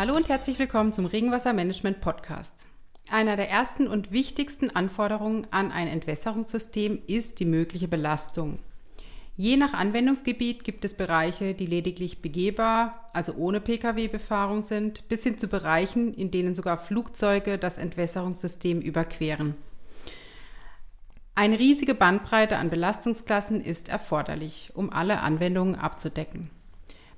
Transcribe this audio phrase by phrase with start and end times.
[0.00, 2.66] Hallo und herzlich willkommen zum Regenwassermanagement Podcast.
[3.10, 8.60] Einer der ersten und wichtigsten Anforderungen an ein Entwässerungssystem ist die mögliche Belastung.
[9.36, 15.36] Je nach Anwendungsgebiet gibt es Bereiche, die lediglich begehbar, also ohne Pkw-Befahrung sind, bis hin
[15.36, 19.54] zu Bereichen, in denen sogar Flugzeuge das Entwässerungssystem überqueren.
[21.34, 26.48] Eine riesige Bandbreite an Belastungsklassen ist erforderlich, um alle Anwendungen abzudecken.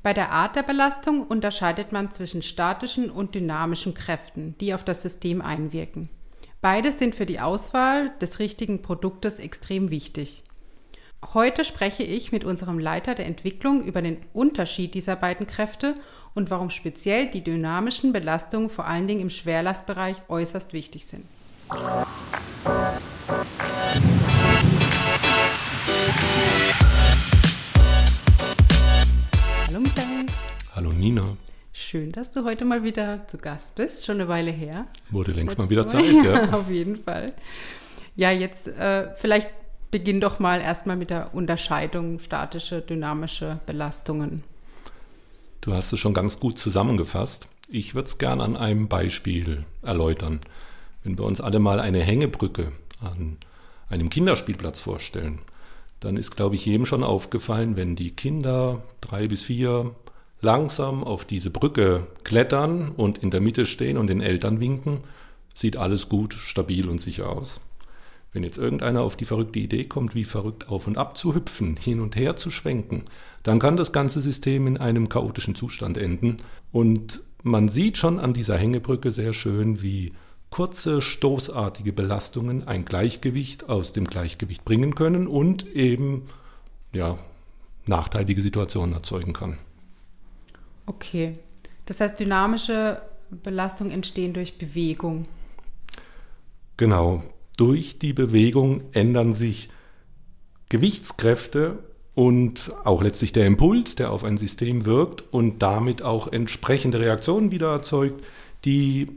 [0.02, 5.02] Bei der Art der Belastung unterscheidet man zwischen statischen und dynamischen Kräften, die auf das
[5.02, 6.08] System einwirken.
[6.60, 10.42] Beides sind für die Auswahl des richtigen Produktes extrem wichtig.
[11.34, 15.94] Heute spreche ich mit unserem Leiter der Entwicklung über den Unterschied dieser beiden Kräfte
[16.34, 21.24] und warum speziell die dynamischen Belastungen vor allen Dingen im Schwerlastbereich äußerst wichtig sind.
[30.82, 31.36] Hallo Nina.
[31.72, 34.04] Schön, dass du heute mal wieder zu Gast bist.
[34.04, 34.88] Schon eine Weile her.
[35.12, 36.52] Wurde längst mal wieder Zeit, ja.
[36.52, 37.34] Auf jeden Fall.
[38.16, 39.48] Ja, jetzt äh, vielleicht
[39.92, 44.42] beginn doch mal erstmal mit der Unterscheidung statische, dynamische Belastungen.
[45.60, 47.46] Du hast es schon ganz gut zusammengefasst.
[47.68, 50.40] Ich würde es gern an einem Beispiel erläutern.
[51.04, 53.36] Wenn wir uns alle mal eine Hängebrücke an
[53.88, 55.38] einem Kinderspielplatz vorstellen,
[56.00, 59.94] dann ist, glaube ich, jedem schon aufgefallen, wenn die Kinder drei bis vier
[60.42, 64.98] langsam auf diese Brücke klettern und in der Mitte stehen und den Eltern winken,
[65.54, 67.60] sieht alles gut, stabil und sicher aus.
[68.32, 71.76] Wenn jetzt irgendeiner auf die verrückte Idee kommt, wie verrückt auf und ab zu hüpfen,
[71.76, 73.04] hin und her zu schwenken,
[73.42, 76.38] dann kann das ganze System in einem chaotischen Zustand enden.
[76.72, 80.12] Und man sieht schon an dieser Hängebrücke sehr schön, wie
[80.48, 86.26] kurze, stoßartige Belastungen ein Gleichgewicht aus dem Gleichgewicht bringen können und eben
[86.94, 87.18] ja,
[87.86, 89.58] nachteilige Situationen erzeugen kann.
[90.86, 91.38] Okay.
[91.86, 93.00] Das heißt, dynamische
[93.30, 95.26] Belastungen entstehen durch Bewegung.
[96.76, 97.22] Genau.
[97.56, 99.68] Durch die Bewegung ändern sich
[100.68, 101.78] Gewichtskräfte
[102.14, 107.50] und auch letztlich der Impuls, der auf ein System wirkt und damit auch entsprechende Reaktionen
[107.50, 108.24] wieder erzeugt,
[108.64, 109.08] die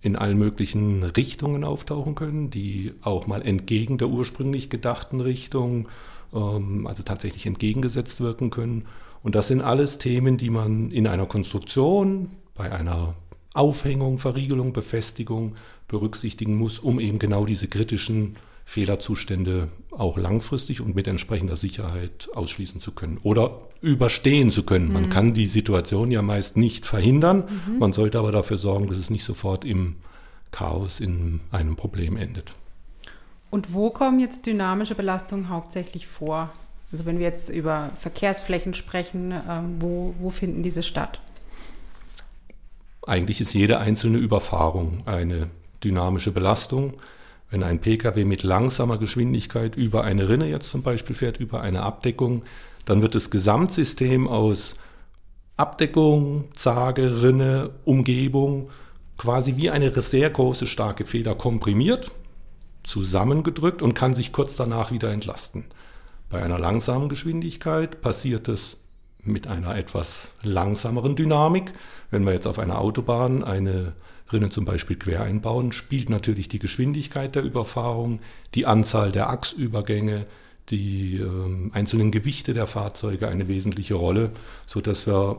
[0.00, 5.88] in allen möglichen Richtungen auftauchen können, die auch mal entgegen der ursprünglich gedachten Richtung,
[6.34, 8.86] ähm, also tatsächlich entgegengesetzt wirken können.
[9.22, 13.14] Und das sind alles Themen, die man in einer Konstruktion, bei einer
[13.54, 15.54] Aufhängung, Verriegelung, Befestigung
[15.88, 22.80] berücksichtigen muss, um eben genau diese kritischen Fehlerzustände auch langfristig und mit entsprechender Sicherheit ausschließen
[22.80, 24.88] zu können oder überstehen zu können.
[24.88, 24.92] Mhm.
[24.92, 27.78] Man kann die Situation ja meist nicht verhindern, mhm.
[27.78, 29.96] man sollte aber dafür sorgen, dass es nicht sofort im
[30.50, 32.54] Chaos in einem Problem endet.
[33.50, 36.50] Und wo kommen jetzt dynamische Belastungen hauptsächlich vor?
[36.92, 41.20] Also wenn wir jetzt über Verkehrsflächen sprechen, ähm, wo, wo finden diese statt?
[43.06, 45.48] Eigentlich ist jede einzelne Überfahrung eine
[45.82, 46.92] dynamische Belastung.
[47.50, 51.82] Wenn ein Pkw mit langsamer Geschwindigkeit über eine Rinne jetzt zum Beispiel fährt, über eine
[51.82, 52.42] Abdeckung,
[52.84, 54.76] dann wird das Gesamtsystem aus
[55.56, 58.70] Abdeckung, Zage, Rinne, Umgebung
[59.18, 62.10] quasi wie eine sehr große, starke Feder komprimiert,
[62.82, 65.66] zusammengedrückt und kann sich kurz danach wieder entlasten.
[66.32, 68.78] Bei einer langsamen Geschwindigkeit passiert es
[69.22, 71.74] mit einer etwas langsameren Dynamik.
[72.10, 73.92] Wenn wir jetzt auf einer Autobahn eine
[74.32, 78.20] Rinne zum Beispiel quer einbauen, spielt natürlich die Geschwindigkeit der Überfahrung,
[78.54, 80.26] die Anzahl der Achsübergänge,
[80.70, 84.30] die äh, einzelnen Gewichte der Fahrzeuge eine wesentliche Rolle,
[84.64, 85.38] sodass wir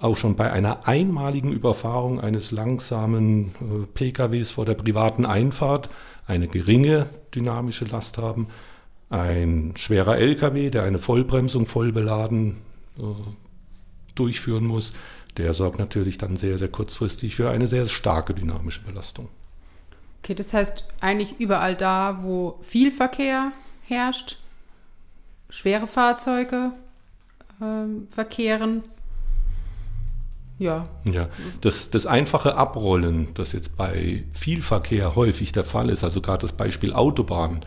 [0.00, 5.88] auch schon bei einer einmaligen Überfahrung eines langsamen äh, PKWs vor der privaten Einfahrt
[6.26, 8.48] eine geringe dynamische Last haben.
[9.10, 12.58] Ein schwerer LKW, der eine Vollbremsung voll beladen
[12.98, 13.02] äh,
[14.14, 14.92] durchführen muss,
[15.36, 19.28] der sorgt natürlich dann sehr, sehr kurzfristig für eine sehr starke dynamische Belastung.
[20.22, 23.52] Okay, das heißt eigentlich überall da, wo viel Verkehr
[23.86, 24.36] herrscht,
[25.48, 26.72] schwere Fahrzeuge
[27.60, 28.82] äh, verkehren.
[30.58, 30.88] Ja.
[31.10, 31.28] Ja,
[31.60, 36.42] das, das einfache Abrollen, das jetzt bei viel Verkehr häufig der Fall ist, also gerade
[36.42, 37.60] das Beispiel Autobahn,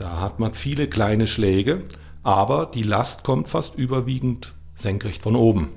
[0.00, 1.82] da hat man viele kleine Schläge,
[2.22, 5.68] aber die Last kommt fast überwiegend senkrecht von oben.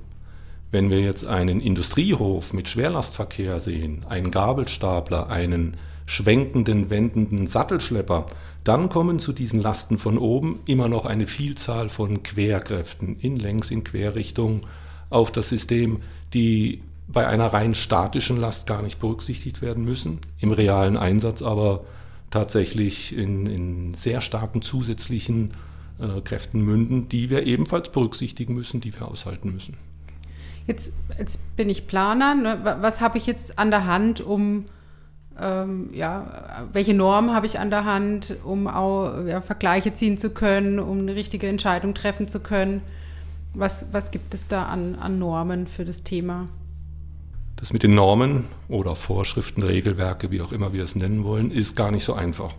[0.72, 5.76] Wenn wir jetzt einen Industriehof mit Schwerlastverkehr sehen, einen Gabelstapler, einen
[6.06, 8.28] schwenkenden, wendenden Sattelschlepper,
[8.64, 13.72] dann kommen zu diesen Lasten von oben immer noch eine Vielzahl von Querkräften in Längs-,
[13.72, 14.62] in Querrichtung
[15.10, 16.02] auf das System,
[16.34, 21.84] die bei einer rein statischen Last gar nicht berücksichtigt werden müssen, im realen Einsatz aber
[22.34, 25.52] tatsächlich in, in sehr starken zusätzlichen
[26.00, 29.78] äh, Kräften münden, die wir ebenfalls berücksichtigen müssen, die wir aushalten müssen.
[30.66, 32.34] Jetzt, jetzt bin ich Planer.
[32.34, 32.78] Ne?
[32.82, 34.66] Was habe ich jetzt an der Hand, um
[35.40, 40.32] ähm, ja, welche Normen habe ich an der Hand, um auch ja, Vergleiche ziehen zu
[40.32, 42.82] können, um eine richtige Entscheidung treffen zu können?
[43.54, 46.48] Was, was gibt es da an, an Normen für das Thema?
[47.64, 51.78] Das mit den Normen oder Vorschriften, Regelwerke, wie auch immer wir es nennen wollen, ist
[51.78, 52.54] gar nicht so einfach.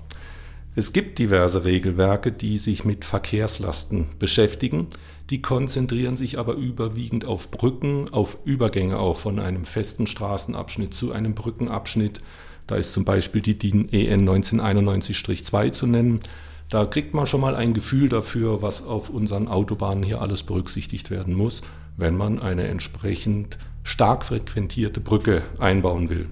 [0.76, 4.86] Es gibt diverse Regelwerke, die sich mit Verkehrslasten beschäftigen.
[5.28, 11.12] Die konzentrieren sich aber überwiegend auf Brücken, auf Übergänge auch von einem festen Straßenabschnitt zu
[11.12, 12.22] einem Brückenabschnitt.
[12.66, 16.20] Da ist zum Beispiel die DIN EN 1991-2 zu nennen.
[16.68, 21.10] Da kriegt man schon mal ein Gefühl dafür, was auf unseren Autobahnen hier alles berücksichtigt
[21.10, 21.62] werden muss,
[21.96, 26.28] wenn man eine entsprechend stark frequentierte Brücke einbauen will.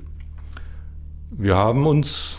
[1.30, 2.38] Wir haben uns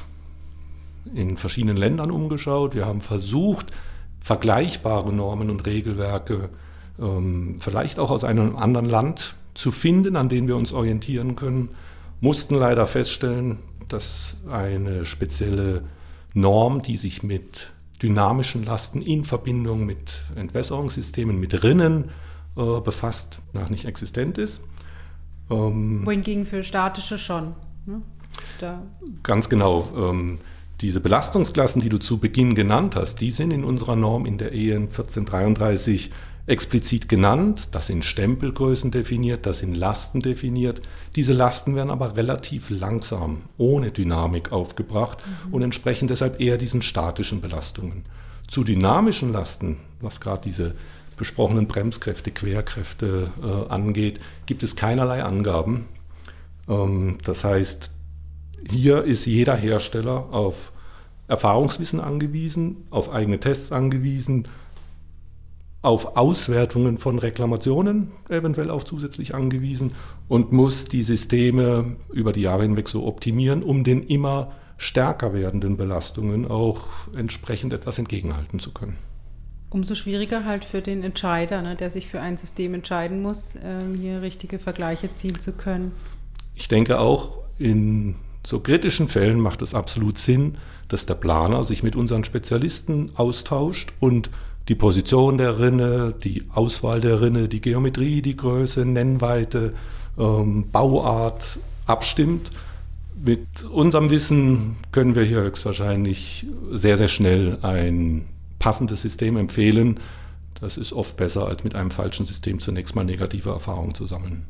[1.13, 2.75] in verschiedenen Ländern umgeschaut.
[2.75, 3.67] Wir haben versucht,
[4.19, 6.49] vergleichbare Normen und Regelwerke
[6.99, 11.69] ähm, vielleicht auch aus einem anderen Land zu finden, an denen wir uns orientieren können,
[12.21, 15.83] mussten leider feststellen, dass eine spezielle
[16.33, 17.72] Norm, die sich mit
[18.03, 22.09] dynamischen Lasten in Verbindung mit Entwässerungssystemen, mit Rinnen
[22.55, 24.61] äh, befasst, nach nicht existent ist.
[25.49, 27.53] Ähm, Wohingegen für statische schon.
[27.85, 28.01] Ne?
[29.23, 29.89] Ganz genau.
[29.95, 30.39] Ähm,
[30.81, 34.53] diese Belastungsklassen, die du zu Beginn genannt hast, die sind in unserer Norm in der
[34.53, 36.11] EN 1433
[36.45, 37.69] explizit genannt.
[37.73, 40.81] Das sind Stempelgrößen definiert, das sind Lasten definiert.
[41.15, 45.53] Diese Lasten werden aber relativ langsam, ohne Dynamik aufgebracht mhm.
[45.53, 48.05] und entsprechen deshalb eher diesen statischen Belastungen.
[48.47, 50.75] Zu dynamischen Lasten, was gerade diese
[51.15, 55.87] besprochenen Bremskräfte, Querkräfte äh, angeht, gibt es keinerlei Angaben.
[56.67, 57.91] Ähm, das heißt,
[58.69, 60.71] hier ist jeder Hersteller auf
[61.27, 64.47] Erfahrungswissen angewiesen, auf eigene Tests angewiesen,
[65.83, 69.91] auf Auswertungen von Reklamationen eventuell auch zusätzlich angewiesen
[70.29, 75.77] und muss die Systeme über die Jahre hinweg so optimieren, um den immer stärker werdenden
[75.77, 78.97] Belastungen auch entsprechend etwas entgegenhalten zu können.
[79.69, 83.95] Umso schwieriger halt für den Entscheider, ne, der sich für ein System entscheiden muss, ähm,
[83.95, 85.91] hier richtige Vergleiche ziehen zu können.
[86.55, 88.15] Ich denke auch in
[88.45, 90.57] so kritischen Fällen macht es absolut Sinn,
[90.87, 94.29] dass der Planer sich mit unseren Spezialisten austauscht und
[94.69, 99.73] die Position der Rinne, die Auswahl der Rinne, die Geometrie, die Größe, Nennweite,
[100.17, 102.51] ähm, Bauart abstimmt.
[103.23, 108.25] Mit unserem Wissen können wir hier höchstwahrscheinlich sehr, sehr schnell ein
[108.59, 109.99] passendes System empfehlen.
[110.59, 114.45] Das ist oft besser, als mit einem falschen System zunächst mal negative Erfahrungen zu sammeln.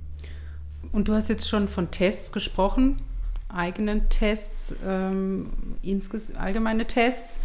[0.91, 2.97] Und du hast jetzt schon von Tests gesprochen
[3.53, 5.51] eigenen Tests, ähm,
[6.37, 7.39] allgemeine Tests.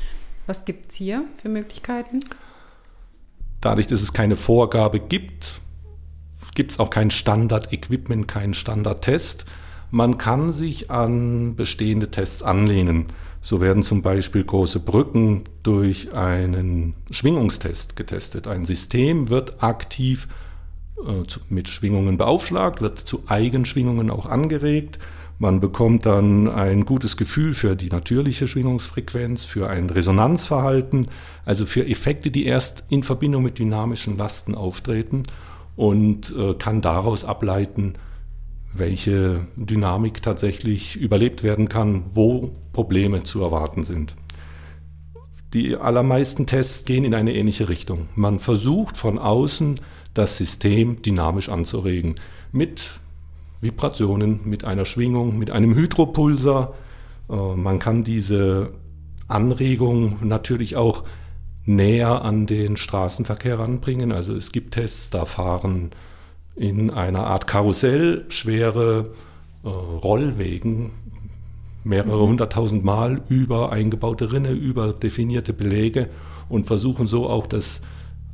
[0.47, 2.21] Was gibt es hier für Möglichkeiten?
[3.61, 5.61] Dadurch, dass es keine Vorgabe gibt,
[6.55, 9.45] gibt es auch kein Standard-Equipment, keinen Standard-Test.
[9.91, 13.07] Man kann sich an bestehende Tests anlehnen.
[13.41, 18.47] So werden zum Beispiel große Brücken durch einen Schwingungstest getestet.
[18.47, 20.29] Ein System wird aktiv
[21.07, 24.99] äh, mit Schwingungen beaufschlagt, wird zu Eigenschwingungen auch angeregt.
[25.41, 31.07] Man bekommt dann ein gutes Gefühl für die natürliche Schwingungsfrequenz, für ein Resonanzverhalten,
[31.45, 35.23] also für Effekte, die erst in Verbindung mit dynamischen Lasten auftreten
[35.77, 37.95] und äh, kann daraus ableiten,
[38.75, 44.17] welche Dynamik tatsächlich überlebt werden kann, wo Probleme zu erwarten sind.
[45.55, 48.09] Die allermeisten Tests gehen in eine ähnliche Richtung.
[48.17, 49.81] Man versucht von außen
[50.15, 52.17] das System dynamisch anzuregen
[52.51, 53.01] mit
[53.61, 56.75] Vibrationen, mit einer Schwingung, mit einem Hydropulsar.
[57.31, 58.71] Äh, man kann diese
[59.27, 61.05] Anregung natürlich auch
[61.65, 64.13] näher an den Straßenverkehr ranbringen.
[64.13, 65.91] Also es gibt Tests, da fahren
[66.57, 69.13] in einer Art Karussell schwere
[69.65, 70.93] äh, Rollwegen
[71.85, 72.29] mehrere mhm.
[72.31, 76.09] hunderttausend Mal über eingebaute Rinne, über definierte Belege
[76.49, 77.81] und versuchen so auch das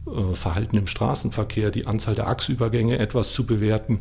[0.07, 4.01] äh, Verhalten im Straßenverkehr, die Anzahl der Achsübergänge etwas zu bewerten.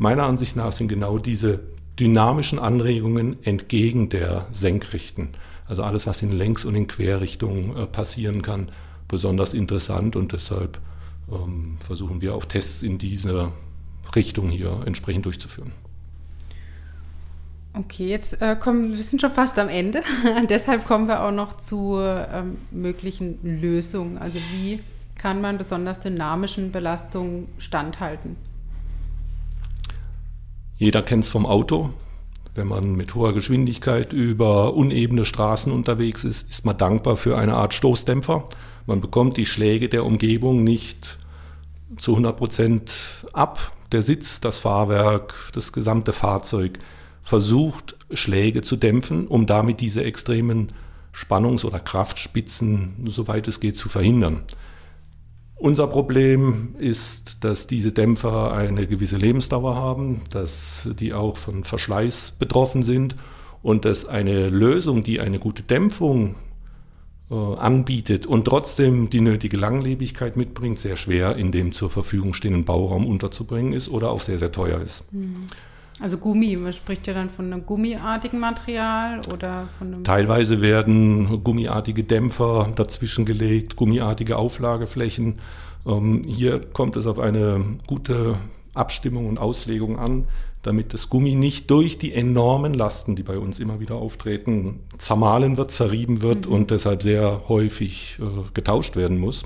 [0.00, 1.60] Meiner Ansicht nach sind genau diese
[1.98, 5.28] dynamischen Anregungen entgegen der senkrechten,
[5.68, 8.72] also alles, was in Längs- und in Querrichtung äh, passieren kann,
[9.08, 10.80] besonders interessant und deshalb
[11.30, 13.52] ähm, versuchen wir auch Tests in dieser
[14.16, 15.72] Richtung hier entsprechend durchzuführen.
[17.74, 20.02] Okay, jetzt äh, kommen wir sind schon fast am Ende.
[20.48, 24.16] Deshalb kommen wir auch noch zu ähm, möglichen Lösungen.
[24.16, 24.80] Also wie
[25.16, 28.36] kann man besonders dynamischen Belastungen standhalten?
[30.80, 31.90] Jeder kennt es vom Auto.
[32.54, 37.54] Wenn man mit hoher Geschwindigkeit über unebene Straßen unterwegs ist, ist man dankbar für eine
[37.54, 38.48] Art Stoßdämpfer.
[38.86, 41.18] Man bekommt die Schläge der Umgebung nicht
[41.98, 43.72] zu 100 Prozent ab.
[43.92, 46.78] der Sitz, das Fahrwerk, das gesamte Fahrzeug
[47.22, 50.68] versucht, Schläge zu dämpfen, um damit diese extremen
[51.12, 54.44] Spannungs- oder Kraftspitzen, soweit es geht, zu verhindern.
[55.60, 62.36] Unser Problem ist, dass diese Dämpfer eine gewisse Lebensdauer haben, dass die auch von Verschleiß
[62.38, 63.14] betroffen sind
[63.62, 66.36] und dass eine Lösung, die eine gute Dämpfung
[67.30, 72.64] äh, anbietet und trotzdem die nötige Langlebigkeit mitbringt, sehr schwer in dem zur Verfügung stehenden
[72.64, 75.04] Bauraum unterzubringen ist oder auch sehr, sehr teuer ist.
[75.12, 75.42] Mhm.
[76.00, 80.04] Also Gummi, man spricht ja dann von einem gummiartigen Material oder von einem.
[80.04, 85.36] Teilweise werden gummiartige Dämpfer dazwischen gelegt, gummiartige Auflageflächen.
[85.86, 88.36] Ähm, hier kommt es auf eine gute
[88.72, 90.26] Abstimmung und Auslegung an,
[90.62, 95.58] damit das Gummi nicht durch die enormen Lasten, die bei uns immer wieder auftreten, zermahlen
[95.58, 96.54] wird, zerrieben wird mhm.
[96.54, 99.44] und deshalb sehr häufig äh, getauscht werden muss.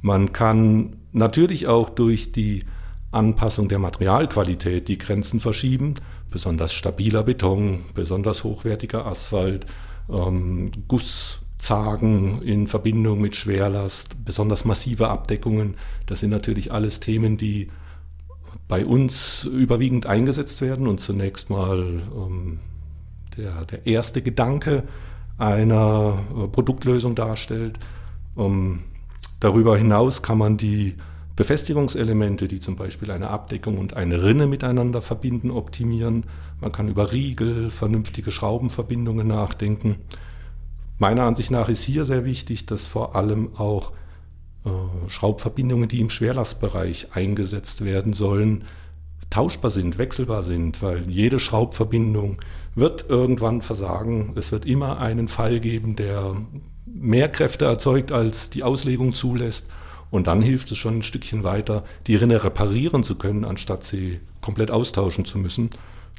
[0.00, 2.64] Man kann natürlich auch durch die
[3.12, 5.94] Anpassung der Materialqualität die Grenzen verschieben.
[6.30, 9.66] Besonders stabiler Beton, besonders hochwertiger Asphalt,
[10.10, 15.76] ähm, Gusszagen in Verbindung mit Schwerlast, besonders massive Abdeckungen.
[16.06, 17.68] Das sind natürlich alles Themen, die
[18.66, 22.58] bei uns überwiegend eingesetzt werden und zunächst mal ähm,
[23.36, 24.84] der, der erste Gedanke
[25.36, 27.78] einer äh, Produktlösung darstellt.
[28.38, 28.84] Ähm,
[29.40, 30.96] darüber hinaus kann man die
[31.42, 36.22] Befestigungselemente, die zum Beispiel eine Abdeckung und eine Rinne miteinander verbinden, optimieren.
[36.60, 39.96] Man kann über Riegel, vernünftige Schraubenverbindungen nachdenken.
[40.98, 43.90] Meiner Ansicht nach ist hier sehr wichtig, dass vor allem auch
[44.64, 44.68] äh,
[45.08, 48.62] Schraubverbindungen, die im Schwerlastbereich eingesetzt werden sollen,
[49.28, 52.36] tauschbar sind, wechselbar sind, weil jede Schraubverbindung
[52.76, 54.32] wird irgendwann versagen.
[54.36, 56.36] Es wird immer einen Fall geben, der
[56.86, 59.66] mehr Kräfte erzeugt, als die Auslegung zulässt.
[60.12, 64.20] Und dann hilft es schon ein Stückchen weiter, die Rinne reparieren zu können, anstatt sie
[64.42, 65.70] komplett austauschen zu müssen.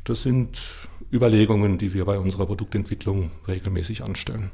[0.03, 0.59] Das sind
[1.11, 4.49] Überlegungen, die wir bei unserer Produktentwicklung regelmäßig anstellen.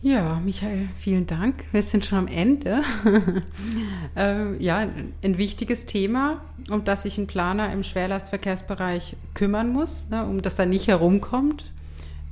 [0.00, 1.66] Ja, Michael, vielen Dank.
[1.70, 2.80] Wir sind schon am Ende.
[4.16, 4.88] äh, ja,
[5.22, 6.40] ein wichtiges Thema,
[6.70, 11.66] um das sich ein Planer im Schwerlastverkehrsbereich kümmern muss, ne, um das er nicht herumkommt.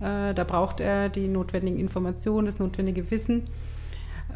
[0.00, 3.49] Äh, da braucht er die notwendigen Informationen, das notwendige Wissen.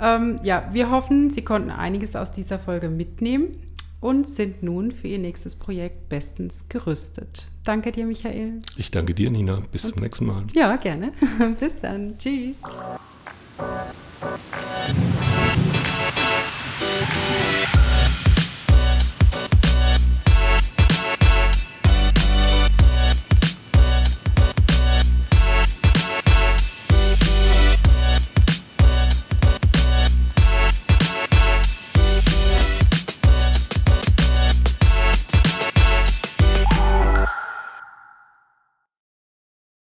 [0.01, 3.57] Ähm, ja, wir hoffen, Sie konnten einiges aus dieser Folge mitnehmen
[4.01, 7.47] und sind nun für Ihr nächstes Projekt bestens gerüstet.
[7.65, 8.61] Danke dir, Michael.
[8.77, 9.63] Ich danke dir, Nina.
[9.71, 10.43] Bis und, zum nächsten Mal.
[10.53, 11.13] Ja, gerne.
[11.61, 12.19] Bis dann.
[12.19, 12.59] Tschüss.